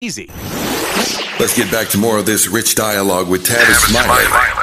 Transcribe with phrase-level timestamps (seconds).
[0.00, 0.28] easy.
[1.40, 4.57] Let's get back to more of this rich dialogue with Tavis Smiley.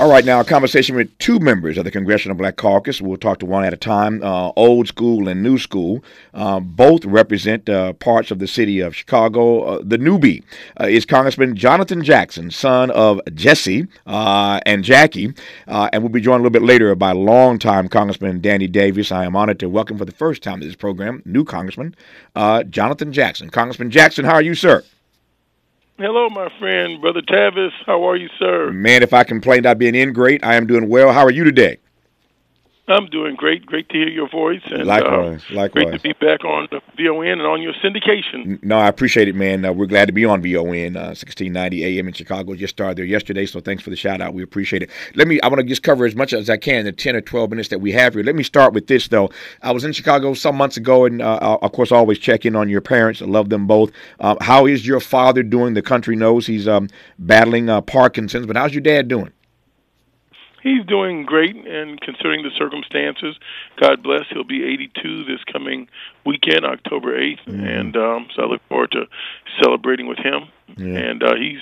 [0.00, 3.02] All right, now a conversation with two members of the Congressional Black Caucus.
[3.02, 4.22] We'll talk to one at a time.
[4.22, 6.02] Uh, old school and new school.
[6.32, 9.60] Uh, both represent uh, parts of the city of Chicago.
[9.60, 10.42] Uh, the newbie
[10.80, 15.34] uh, is Congressman Jonathan Jackson, son of Jesse uh, and Jackie,
[15.66, 19.12] and we'll be joined a little bit later by longtime Congressman Danny Davis.
[19.12, 21.94] I am honored to welcome for the first time to this program new Congressman
[22.70, 23.50] Jonathan Jackson.
[23.50, 24.82] Congressman Jackson, how are you, sir?
[26.00, 27.72] Hello, my friend, Brother Tavis.
[27.84, 28.72] How are you, sir?
[28.72, 31.12] Man, if I complained I'd be an ingrate, I am doing well.
[31.12, 31.76] How are you today?
[32.90, 33.64] I'm doing great.
[33.66, 34.62] Great to hear your voice.
[34.66, 35.84] And, likewise, uh, likewise.
[35.84, 38.62] Great to be back on the VON and on your syndication.
[38.62, 39.64] No, I appreciate it, man.
[39.64, 42.54] Uh, we're glad to be on VON, uh, 1690 AM in Chicago.
[42.54, 44.34] Just started there yesterday, so thanks for the shout out.
[44.34, 44.90] We appreciate it.
[45.14, 45.40] Let me.
[45.40, 47.50] I want to just cover as much as I can in the 10 or 12
[47.50, 48.22] minutes that we have here.
[48.22, 49.30] Let me start with this though.
[49.62, 52.56] I was in Chicago some months ago, and uh, of course, I always check in
[52.56, 53.22] on your parents.
[53.22, 53.92] I love them both.
[54.18, 55.74] Uh, how is your father doing?
[55.74, 59.32] The country knows he's um, battling uh, Parkinson's, but how's your dad doing?
[60.62, 63.36] He's doing great, and considering the circumstances,
[63.80, 64.26] God bless.
[64.30, 65.88] He'll be 82 this coming
[66.24, 67.64] weekend, October 8th, mm-hmm.
[67.64, 69.06] and um, so I look forward to
[69.62, 70.48] celebrating with him.
[70.76, 70.98] Yeah.
[70.98, 71.60] And uh, he's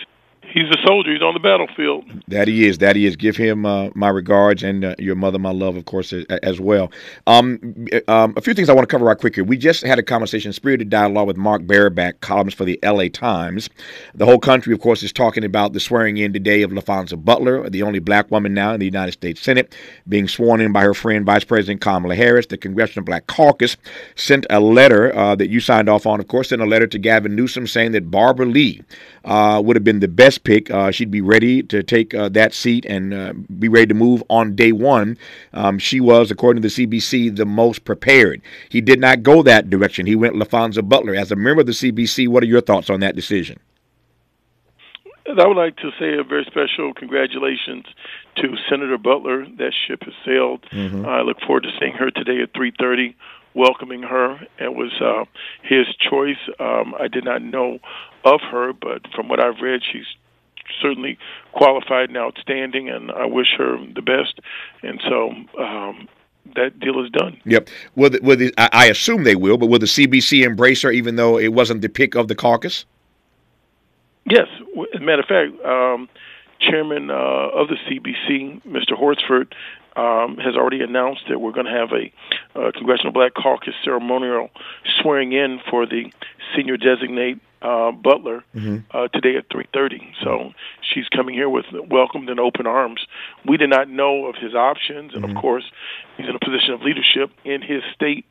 [0.53, 1.13] he's a soldier.
[1.13, 2.05] He's on the battlefield.
[2.29, 2.79] That he is.
[2.79, 3.17] That he is.
[3.17, 6.61] Give him uh, my regards and uh, your mother my love, of course, as, as
[6.61, 6.91] well.
[7.27, 9.45] Um, um, a few things I want to cover right quick here.
[9.45, 13.09] We just had a conversation, spirited dialogue with Mark Barabak, columnist for the L.A.
[13.09, 13.71] Times.
[14.15, 17.69] The whole country, of course, is talking about the swearing in today of LaPhonza Butler,
[17.69, 19.75] the only black woman now in the United States Senate,
[20.09, 22.47] being sworn in by her friend Vice President Kamala Harris.
[22.47, 23.77] The Congressional Black Caucus
[24.17, 26.99] sent a letter uh, that you signed off on, of course, sent a letter to
[26.99, 28.83] Gavin Newsom saying that Barbara Lee
[29.25, 30.71] uh, would have been the best pick.
[30.71, 34.23] Uh, she'd be ready to take uh, that seat and uh, be ready to move
[34.29, 35.17] on day one.
[35.53, 38.41] Um, she was, according to the CBC, the most prepared.
[38.69, 40.07] He did not go that direction.
[40.07, 41.15] He went LaPhonza Butler.
[41.15, 43.59] As a member of the CBC, what are your thoughts on that decision?
[45.27, 47.85] I would like to say a very special congratulations
[48.37, 49.45] to Senator Butler.
[49.59, 50.63] That ship has sailed.
[50.73, 51.05] Mm-hmm.
[51.05, 53.15] I look forward to seeing her today at 3:30
[53.55, 54.39] welcoming her.
[54.59, 55.25] It was uh,
[55.63, 56.39] his choice.
[56.59, 57.79] Um, I did not know
[58.25, 60.07] of her, but from what I've read, she's
[60.81, 61.19] certainly
[61.53, 64.41] qualified and outstanding, and I wish her the best.
[64.83, 65.31] And so
[65.63, 66.09] um,
[66.57, 67.41] that deal is done.
[67.45, 67.69] Yep.
[67.97, 71.17] Will the, will the, I assume they will, but will the CBC embrace her, even
[71.17, 72.85] though it wasn't the pick of the caucus?
[74.27, 74.49] Yes.
[74.95, 76.09] As a matter of fact, um,
[76.61, 78.97] Chairman uh, of the CBC, Mr.
[78.97, 79.55] Horsford,
[79.97, 82.13] um, has already announced that we're going to have a
[82.59, 84.51] uh, Congressional Black Caucus ceremonial
[85.01, 86.13] swearing in for the
[86.55, 88.79] Senator designate uh, Butler mm-hmm.
[88.97, 90.13] uh, today at 3:30.
[90.23, 93.07] So she's coming here with welcomed in open arms.
[93.47, 95.37] We did not know of his options, and mm-hmm.
[95.37, 95.65] of course,
[96.17, 98.27] he's in a position of leadership in his state,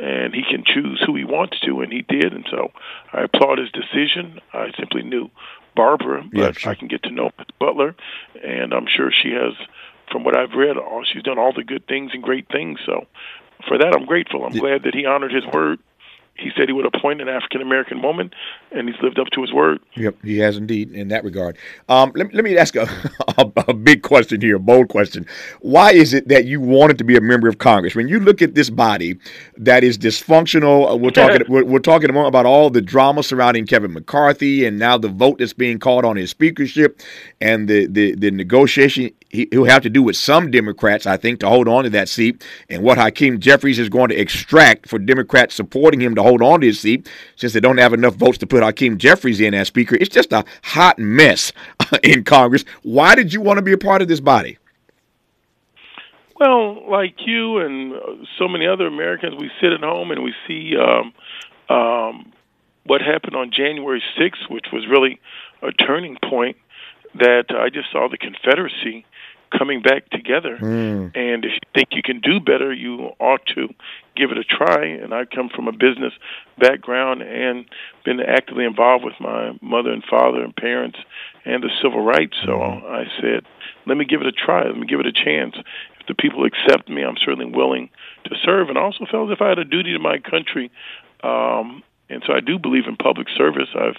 [0.00, 2.32] and he can choose who he wants to, and he did.
[2.32, 2.72] And so
[3.12, 4.40] I applaud his decision.
[4.52, 5.30] I simply knew
[5.76, 6.72] Barbara, but yeah, sure.
[6.72, 7.94] I can get to know Butler,
[8.42, 9.54] and I'm sure she has
[10.10, 12.80] from what I've read, all she's done all the good things and great things.
[12.84, 13.06] So
[13.68, 14.44] for that, I'm grateful.
[14.44, 15.78] I'm glad that he honored his word.
[16.34, 18.30] He said he would appoint an African American woman,
[18.72, 19.80] and he's lived up to his word.
[19.96, 21.58] Yep, he has indeed in that regard.
[21.88, 22.88] Um, let, let me ask a,
[23.38, 25.26] a, a, big question here, a bold question.
[25.60, 27.94] Why is it that you wanted to be a member of Congress?
[27.94, 29.18] When you look at this body
[29.58, 33.92] that is dysfunctional, uh, we're talking we're, we're talking about all the drama surrounding Kevin
[33.92, 37.02] McCarthy, and now the vote that's being called on his speakership,
[37.40, 41.40] and the the, the negotiation he, will have to do with some Democrats, I think,
[41.40, 44.98] to hold on to that seat, and what Hakeem Jeffries is going to extract for
[44.98, 48.38] Democrats supporting him to hold on to his seat, since they don't have enough votes
[48.38, 49.96] to put Hakeem Jeffries in as Speaker.
[50.00, 51.52] It's just a hot mess
[52.02, 52.64] in Congress.
[52.82, 54.58] Why did you want to be a part of this body?
[56.38, 60.72] Well, like you and so many other Americans, we sit at home and we see
[60.74, 61.12] um,
[61.74, 62.32] um,
[62.84, 65.20] what happened on January 6th, which was really
[65.62, 66.56] a turning point.
[67.12, 69.04] That I just saw the Confederacy
[69.56, 70.56] coming back together.
[70.60, 71.16] Mm.
[71.16, 73.68] And if you think you can do better, you ought to
[74.16, 74.84] give it a try.
[74.84, 76.12] And I come from a business
[76.58, 77.66] background and
[78.04, 80.98] been actively involved with my mother and father and parents
[81.44, 82.36] and the civil rights.
[82.44, 82.84] So mm.
[82.84, 83.44] I said,
[83.86, 84.64] let me give it a try.
[84.66, 85.56] Let me give it a chance.
[86.00, 87.90] If the people accept me, I'm certainly willing
[88.24, 88.68] to serve.
[88.68, 90.70] And also felt as if I had a duty to my country.
[91.22, 93.68] Um, and so I do believe in public service.
[93.74, 93.96] I've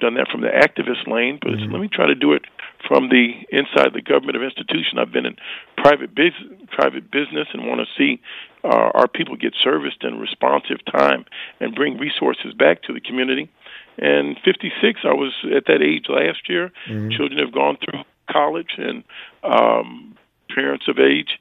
[0.00, 1.72] done that from the activist lane, but mm-hmm.
[1.72, 2.42] let me try to do it
[2.88, 4.98] from the inside the government of institution.
[4.98, 5.36] I've been in
[5.76, 8.20] private business, private business, and want to see
[8.64, 11.24] uh, our people get serviced in responsive time
[11.60, 13.50] and bring resources back to the community.
[13.98, 16.72] And 56, I was at that age last year.
[16.88, 17.10] Mm-hmm.
[17.16, 19.04] Children have gone through college, and
[19.42, 20.16] um,
[20.52, 21.38] parents of age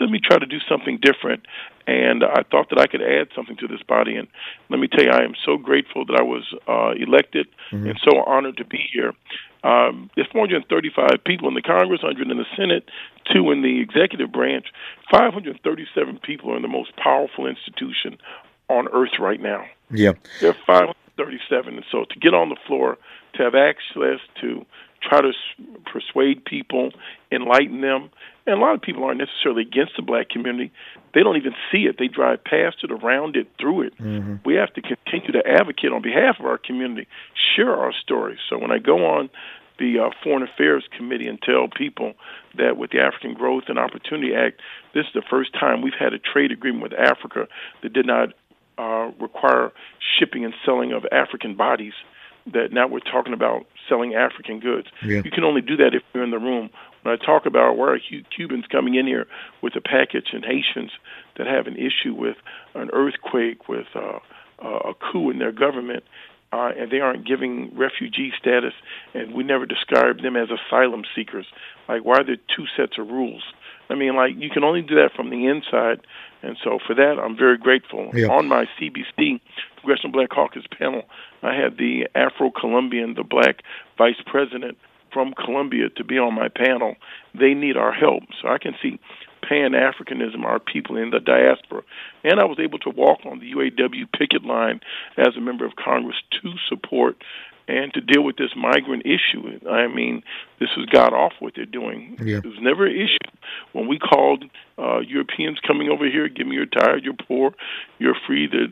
[0.00, 1.46] let me try to do something different.
[1.86, 4.16] And I thought that I could add something to this body.
[4.16, 4.28] And
[4.68, 7.88] let me tell you, I am so grateful that I was uh, elected mm-hmm.
[7.88, 9.12] and so honored to be here.
[9.64, 12.88] Um, there's 435 people in the Congress, 100 in the Senate,
[13.32, 14.66] two in the executive branch.
[15.10, 18.18] 537 people are in the most powerful institution
[18.68, 19.64] on earth right now.
[19.90, 20.12] Yeah.
[20.40, 21.74] There are 537.
[21.74, 22.98] And so to get on the floor,
[23.34, 24.66] to have access to
[25.02, 25.32] try to
[25.90, 26.90] persuade people,
[27.30, 28.10] enlighten them.
[28.46, 30.72] And a lot of people aren't necessarily against the black community.
[31.14, 31.96] They don't even see it.
[31.98, 33.98] They drive past it, around it, through it.
[33.98, 34.36] Mm-hmm.
[34.44, 37.06] We have to continue to advocate on behalf of our community,
[37.54, 38.38] share our stories.
[38.48, 39.30] So when I go on
[39.78, 42.14] the uh, Foreign Affairs Committee and tell people
[42.56, 44.60] that with the African Growth and Opportunity Act,
[44.94, 47.48] this is the first time we've had a trade agreement with Africa
[47.82, 48.30] that did not
[48.78, 49.72] uh, require
[50.18, 51.94] shipping and selling of African bodies
[52.46, 54.88] that now we're talking about selling African goods.
[55.02, 55.22] Yeah.
[55.24, 56.70] You can only do that if you're in the room.
[57.02, 57.98] When I talk about where are
[58.34, 59.26] Cubans coming in here
[59.60, 60.92] with a package and Haitians
[61.36, 62.36] that have an issue with
[62.74, 64.20] an earthquake, with uh,
[64.60, 66.04] a coup in their government,
[66.52, 68.74] uh, and they aren't giving refugee status,
[69.14, 71.46] and we never describe them as asylum seekers.
[71.88, 73.42] Like, why are there two sets of rules?
[73.90, 76.00] I mean, like, you can only do that from the inside.
[76.42, 78.10] And so for that, I'm very grateful.
[78.14, 78.28] Yeah.
[78.28, 79.40] On my CBC,
[79.76, 81.02] Congressional Black Caucus panel,
[81.42, 83.62] I had the Afro Colombian, the black
[83.98, 84.78] vice president
[85.12, 86.96] from Colombia to be on my panel.
[87.34, 88.24] They need our help.
[88.40, 88.98] So I can see
[89.42, 91.82] Pan Africanism, our people in the diaspora.
[92.24, 94.80] And I was able to walk on the UAW picket line
[95.18, 97.16] as a member of Congress to support
[97.68, 99.58] and to deal with this migrant issue.
[99.68, 100.22] I mean,
[100.58, 102.16] this is god awful what they're doing.
[102.20, 102.38] Yeah.
[102.38, 103.30] It was never an issue.
[103.72, 104.44] When we called
[104.78, 107.52] uh, Europeans coming over here, give me your tired, you're poor,
[107.98, 108.66] you're free, the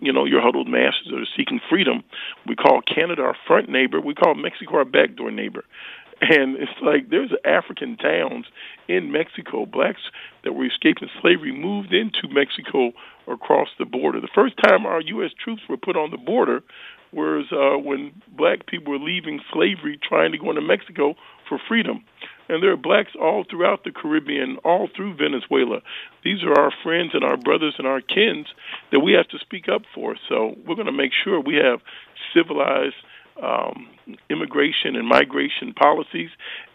[0.00, 2.02] you know, your huddled masses that are seeking freedom.
[2.46, 4.00] We call Canada our front neighbor.
[4.00, 5.64] We call Mexico our backdoor neighbor.
[6.20, 8.46] And it's like there's African towns
[8.88, 10.00] in Mexico, blacks
[10.42, 12.90] that were escaping slavery moved into Mexico
[13.28, 14.20] across the border.
[14.20, 15.30] The first time our U.S.
[15.42, 16.62] troops were put on the border
[17.12, 21.14] was uh, when black people were leaving slavery trying to go into Mexico
[21.48, 22.04] for freedom.
[22.48, 25.80] And there are blacks all throughout the Caribbean, all through Venezuela.
[26.24, 28.46] These are our friends and our brothers and our kins
[28.90, 30.16] that we have to speak up for.
[30.28, 31.80] So we're going to make sure we have
[32.34, 32.96] civilized
[33.42, 33.88] um,
[34.30, 36.30] immigration and migration policies,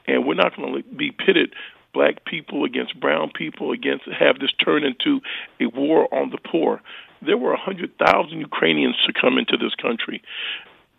[0.08, 1.54] and we're not going to be pitted
[1.94, 5.22] black people against brown people against have this turn into
[5.60, 6.82] a war on the poor
[7.26, 10.22] there were 100,000 Ukrainians to come into this country.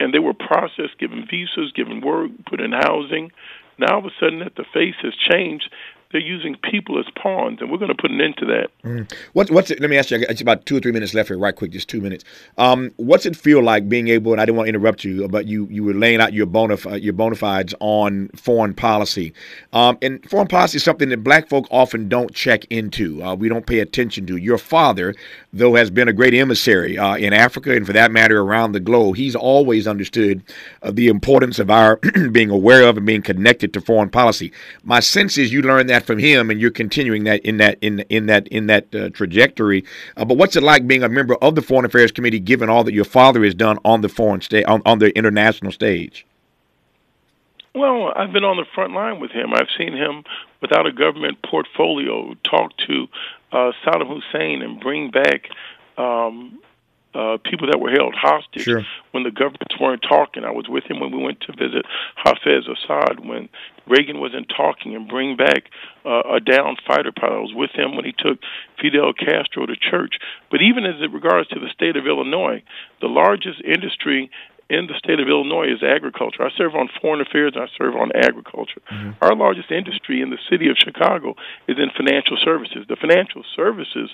[0.00, 3.31] And they were processed, given visas, given work, put in housing.
[3.79, 5.71] Now, all of a sudden, that the face has changed,
[6.14, 8.69] they're using people as pawns, and we're going to put an end to that.
[8.84, 9.12] Mm.
[9.32, 9.81] What, what's it?
[9.81, 10.25] Let me ask you.
[10.28, 12.22] It's about two or three minutes left here, right quick, just two minutes.
[12.56, 14.31] Um, what's it feel like being able?
[14.31, 16.76] And I didn't want to interrupt you, but you you were laying out your bona
[16.99, 19.32] your bona fides on foreign policy.
[19.72, 23.20] Um, and foreign policy is something that Black folk often don't check into.
[23.20, 24.37] Uh, we don't pay attention to.
[24.37, 25.16] Your father,
[25.52, 28.81] though, has been a great emissary uh, in Africa and, for that matter, around the
[28.81, 29.16] globe.
[29.16, 30.44] He's always understood
[30.82, 31.96] uh, the importance of our
[32.31, 34.52] being aware of and being connected to foreign policy.
[34.84, 38.01] My sense is you learned that from him, and you're continuing that in that in
[38.09, 39.85] in that in that uh, trajectory.
[40.17, 42.85] Uh, but what's it like being a member of the Foreign Affairs Committee, given all
[42.85, 46.27] that your father has done on the foreign stage, on, on the international stage?
[47.75, 49.53] Well, I've been on the front line with him.
[49.53, 50.23] I've seen him
[50.62, 53.07] without a government portfolio talk to
[53.50, 55.49] uh, Saddam Hussein and bring back
[55.99, 56.61] um,
[57.14, 58.82] uh, people that were held hostage sure.
[59.12, 60.44] when the governments weren't talking.
[60.44, 61.87] I was with him when we went to visit
[62.25, 63.49] Hafez Assad when
[63.87, 65.71] Reagan wasn't talking and bring back
[66.04, 67.37] uh, a down fighter pilot.
[67.37, 68.38] I was with him when he took
[68.80, 70.14] Fidel Castro to church.
[70.50, 72.62] But even as it regards to the state of Illinois,
[73.00, 74.30] the largest industry
[74.75, 76.43] in the state of Illinois is agriculture.
[76.43, 78.81] I serve on foreign affairs and I serve on agriculture.
[78.90, 79.23] Mm-hmm.
[79.23, 81.37] Our largest industry in the city of Chicago
[81.69, 82.87] is in financial services.
[82.88, 84.11] The financial services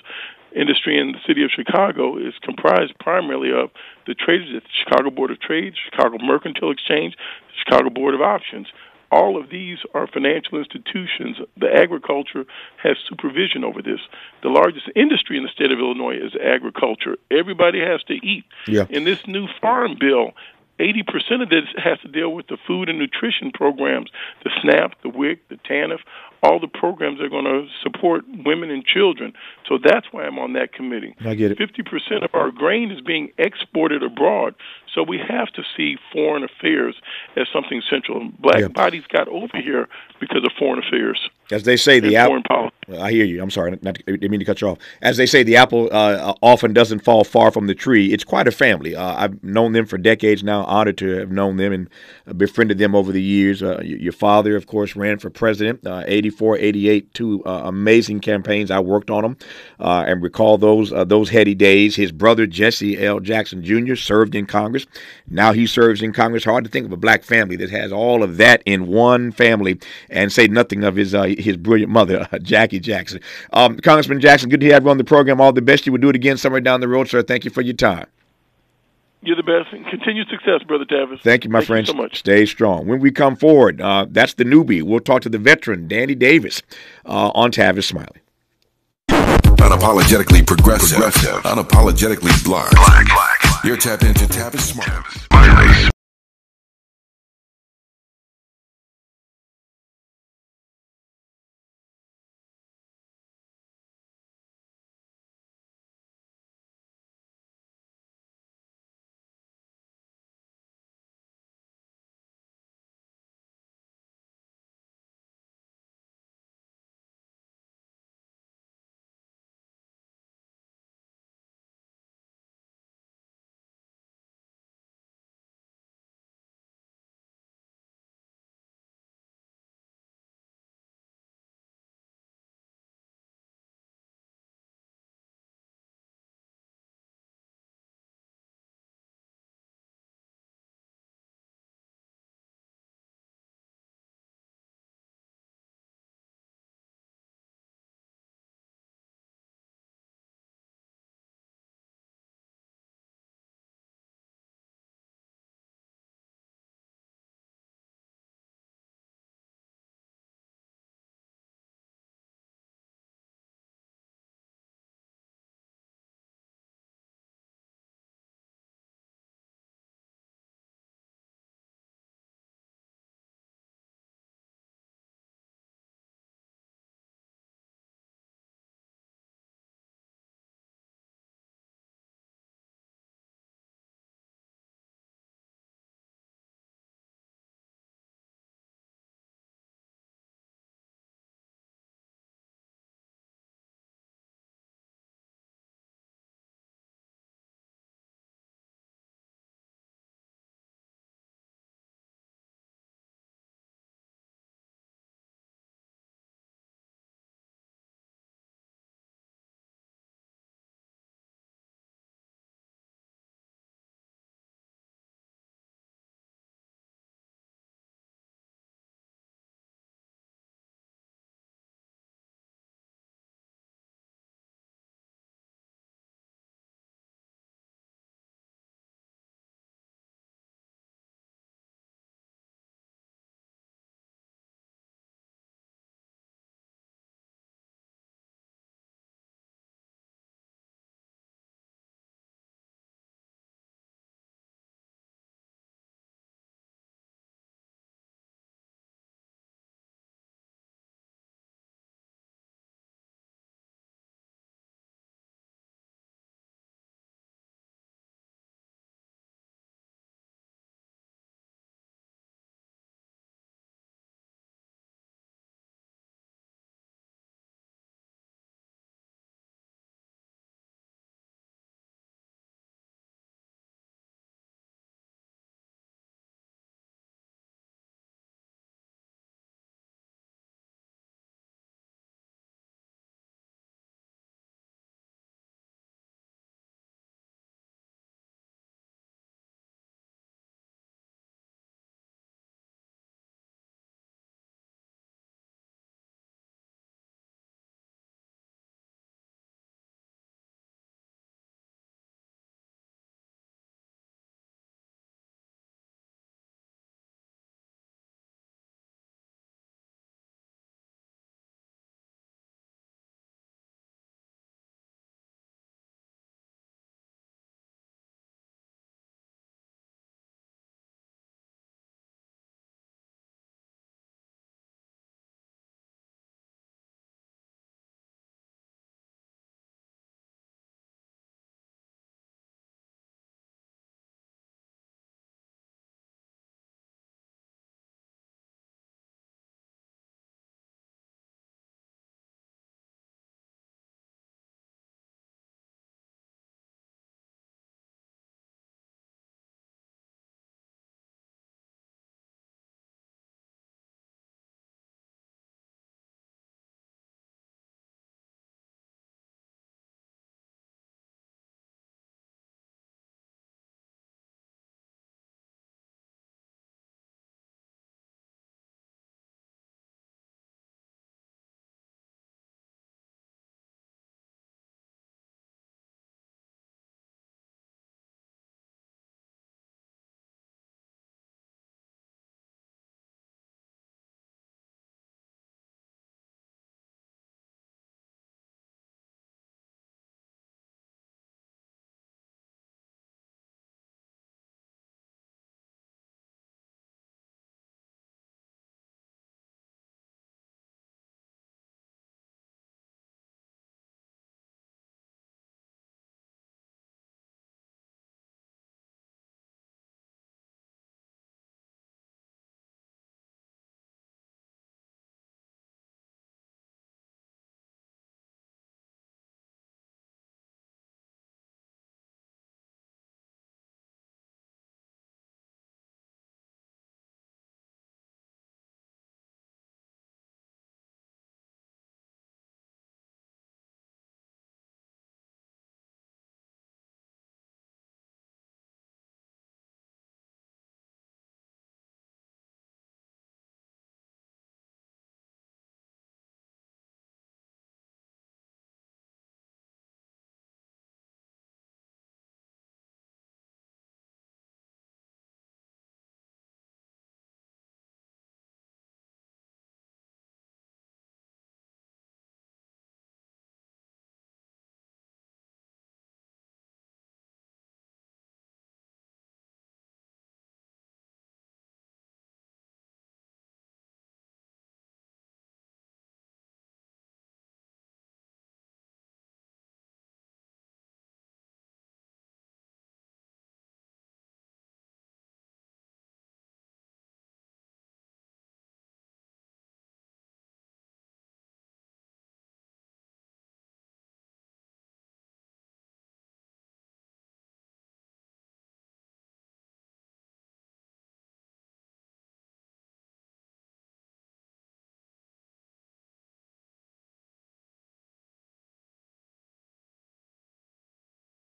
[0.55, 3.71] industry in the city of Chicago is comprised primarily of
[4.05, 7.15] the traders at the Chicago Board of Trade, Chicago Mercantile Exchange,
[7.57, 8.67] Chicago Board of Options.
[9.11, 11.37] All of these are financial institutions.
[11.57, 12.45] The agriculture
[12.81, 13.99] has supervision over this.
[14.41, 17.17] The largest industry in the state of Illinois is agriculture.
[17.29, 18.45] Everybody has to eat.
[18.67, 18.85] Yeah.
[18.89, 20.31] In this new farm bill,
[20.79, 24.09] 80% of this has to deal with the food and nutrition programs,
[24.43, 25.99] the SNAP, the WIC, the TANF,
[26.41, 29.33] all the programs that are going to support women and children.
[29.67, 31.15] So that's why I'm on that committee.
[31.19, 31.59] I get it.
[31.59, 34.55] 50% of our grain is being exported abroad.
[34.93, 36.95] So we have to see foreign affairs
[37.35, 38.29] as something central.
[38.39, 38.67] Black yeah.
[38.67, 39.87] bodies got over here
[40.19, 41.29] because of foreign affairs.
[41.51, 42.41] As they say, the apple.
[42.99, 43.41] I hear you.
[43.41, 43.77] I'm sorry.
[43.81, 44.77] Not, I didn't mean to cut you off.
[45.01, 48.13] As they say, the apple uh, often doesn't fall far from the tree.
[48.13, 48.95] It's quite a family.
[48.95, 50.63] Uh, I've known them for decades now.
[50.63, 53.61] Honored to have known them and befriended them over the years.
[53.61, 55.85] Uh, your father, of course, ran for president.
[55.85, 58.71] uh, 84, 88, two uh, amazing campaigns.
[58.71, 59.37] I worked on them
[59.79, 61.95] uh, and recall those uh, those heady days.
[61.95, 63.19] His brother Jesse L.
[63.19, 63.95] Jackson Jr.
[63.95, 64.80] served in Congress.
[65.27, 66.43] Now he serves in Congress.
[66.43, 69.79] Hard to think of a black family that has all of that in one family,
[70.09, 73.19] and say nothing of his uh, his brilliant mother, Jackie Jackson.
[73.53, 75.41] Um, Congressman Jackson, good to have you on the program.
[75.41, 75.85] All the best.
[75.85, 77.21] You would do it again somewhere down the road, sir.
[77.21, 78.07] Thank you for your time.
[79.23, 79.71] You're the best.
[79.71, 81.21] And continued success, Brother Tavis.
[81.21, 81.87] Thank you, my Thank friend.
[81.87, 82.17] You so much.
[82.17, 82.87] Stay strong.
[82.87, 84.81] When we come forward, uh, that's the newbie.
[84.81, 86.63] We'll talk to the veteran, Danny Davis,
[87.05, 88.21] uh, on Tavis Smiley.
[89.09, 91.43] Unapologetically progressive, progressive.
[91.43, 92.71] unapologetically black.
[92.71, 93.40] black.
[93.63, 95.91] You're tapped into Tavis Smiley.